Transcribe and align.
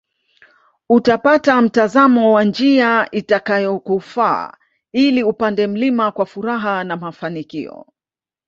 Utapata 0.89 1.61
mtazamo 1.61 2.33
wa 2.33 2.43
njia 2.43 3.07
itakayokufaa 3.11 4.53
ili 4.91 5.23
upande 5.23 5.67
mlima 5.67 6.11
kwa 6.11 6.25
furaha 6.25 6.83
na 6.83 6.97
mafanikio 6.97 7.85